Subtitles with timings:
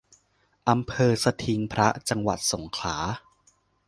[0.69, 2.95] อำเภอสทิงพระ จังหวัดสงขลา